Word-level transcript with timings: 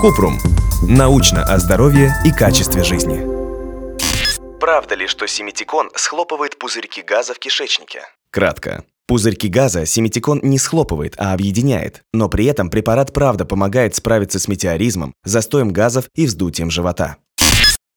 Купрум. 0.00 0.38
Научно 0.88 1.44
о 1.44 1.58
здоровье 1.58 2.12
и 2.24 2.32
качестве 2.32 2.82
жизни. 2.82 3.24
Правда 4.58 4.94
ли, 4.94 5.06
что 5.06 5.26
симитикон 5.26 5.90
схлопывает 5.94 6.58
пузырьки 6.58 7.02
газа 7.02 7.34
в 7.34 7.38
кишечнике? 7.38 8.02
Кратко. 8.30 8.84
Пузырьки 9.06 9.48
газа 9.48 9.86
симитикон 9.86 10.40
не 10.42 10.58
схлопывает, 10.58 11.14
а 11.18 11.32
объединяет, 11.32 12.02
но 12.12 12.28
при 12.28 12.46
этом 12.46 12.70
препарат 12.70 13.12
правда 13.12 13.44
помогает 13.44 13.94
справиться 13.94 14.38
с 14.38 14.48
метеоризмом, 14.48 15.14
застоем 15.24 15.72
газов 15.72 16.06
и 16.14 16.26
вздутием 16.26 16.70
живота. 16.70 17.16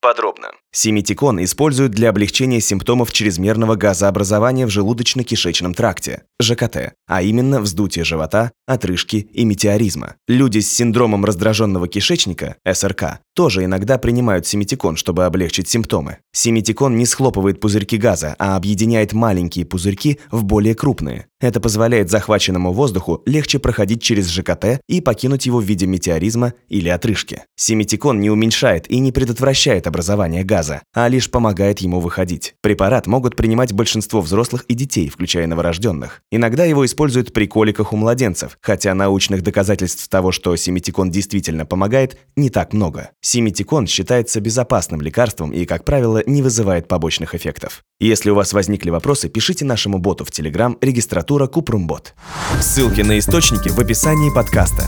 Подробно. 0.01 0.51
Симитикон 0.77 1.41
используют 1.41 1.93
для 1.93 2.09
облегчения 2.09 2.59
симптомов 2.59 3.13
чрезмерного 3.13 3.77
газообразования 3.77 4.67
в 4.67 4.69
желудочно-кишечном 4.69 5.73
тракте, 5.73 6.23
ЖКТ, 6.41 6.95
а 7.07 7.21
именно 7.21 7.61
вздутие 7.61 8.03
живота, 8.03 8.51
отрыжки 8.67 9.29
и 9.31 9.45
метеоризма. 9.45 10.15
Люди 10.27 10.59
с 10.59 10.69
синдромом 10.69 11.23
раздраженного 11.23 11.87
кишечника, 11.87 12.57
СРК, 12.69 13.19
тоже 13.33 13.63
иногда 13.63 13.97
принимают 13.97 14.47
симитикон, 14.47 14.97
чтобы 14.97 15.23
облегчить 15.23 15.69
симптомы. 15.69 16.17
Симитикон 16.33 16.97
не 16.97 17.05
схлопывает 17.05 17.61
пузырьки 17.61 17.95
газа, 17.95 18.35
а 18.37 18.57
объединяет 18.57 19.13
маленькие 19.13 19.65
пузырьки 19.65 20.19
в 20.29 20.43
более 20.43 20.75
крупные. 20.75 21.27
Это 21.39 21.59
позволяет 21.59 22.09
захваченному 22.09 22.73
воздуху 22.73 23.21
легче 23.25 23.59
проходить 23.59 24.01
через 24.01 24.29
ЖКТ 24.29 24.81
и 24.87 24.99
покинуть 24.99 25.45
его 25.45 25.59
в 25.59 25.63
виде 25.63 25.85
метеоризма 25.85 26.53
или 26.69 26.89
отрыжки. 26.89 27.43
Симитикон 27.55 28.19
не 28.19 28.29
уменьшает 28.29 28.89
и 28.89 28.99
не 28.99 29.11
предотвращает 29.11 29.85
образование 29.85 30.43
газа, 30.43 30.64
а 30.93 31.07
лишь 31.07 31.29
помогает 31.29 31.79
ему 31.79 31.99
выходить. 31.99 32.55
Препарат 32.61 33.07
могут 33.07 33.35
принимать 33.35 33.73
большинство 33.73 34.21
взрослых 34.21 34.65
и 34.67 34.73
детей, 34.73 35.09
включая 35.09 35.47
новорожденных. 35.47 36.21
Иногда 36.31 36.65
его 36.65 36.85
используют 36.85 37.33
при 37.33 37.45
коликах 37.45 37.93
у 37.93 37.97
младенцев, 37.97 38.57
хотя 38.61 38.93
научных 38.93 39.41
доказательств 39.41 40.07
того, 40.07 40.31
что 40.31 40.55
симитикон 40.55 41.11
действительно 41.11 41.65
помогает, 41.65 42.17
не 42.35 42.49
так 42.49 42.73
много. 42.73 43.09
Симитикон 43.21 43.87
считается 43.87 44.39
безопасным 44.39 45.01
лекарством 45.01 45.51
и, 45.51 45.65
как 45.65 45.85
правило, 45.85 46.23
не 46.25 46.41
вызывает 46.41 46.87
побочных 46.87 47.35
эффектов. 47.35 47.83
Если 47.99 48.29
у 48.29 48.35
вас 48.35 48.53
возникли 48.53 48.89
вопросы, 48.89 49.29
пишите 49.29 49.65
нашему 49.65 49.99
боту 49.99 50.25
в 50.25 50.29
Telegram 50.29 50.77
регистратура 50.81 51.47
Купрумбот. 51.47 52.13
Ссылки 52.59 53.01
на 53.01 53.19
источники 53.19 53.69
в 53.69 53.79
описании 53.79 54.33
подкаста. 54.33 54.83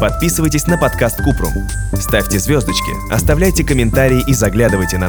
Подписывайтесь 0.00 0.66
на 0.66 0.78
подкаст 0.78 1.18
Купрум. 1.18 1.52
Ставьте 1.94 2.38
звездочки, 2.38 2.92
оставляйте 3.12 3.64
комментарии 3.64 4.24
и 4.26 4.32
заглядывайте 4.32 4.98
на 4.98 5.08